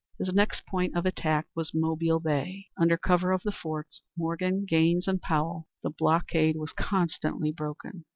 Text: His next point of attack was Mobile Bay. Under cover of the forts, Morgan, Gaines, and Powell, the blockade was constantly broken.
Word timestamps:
His 0.17 0.33
next 0.33 0.65
point 0.65 0.95
of 0.97 1.05
attack 1.05 1.45
was 1.53 1.75
Mobile 1.75 2.19
Bay. 2.19 2.69
Under 2.75 2.97
cover 2.97 3.31
of 3.33 3.43
the 3.43 3.51
forts, 3.51 4.01
Morgan, 4.17 4.65
Gaines, 4.67 5.07
and 5.07 5.21
Powell, 5.21 5.67
the 5.83 5.91
blockade 5.91 6.55
was 6.57 6.73
constantly 6.73 7.51
broken. 7.51 8.05